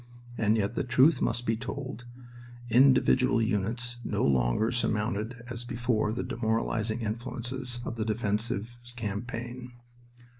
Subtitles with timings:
[0.35, 2.05] "And yet the truth must be told;
[2.71, 9.73] individual units no longer surmounted as before the demoralizing influences of the defensive campaign.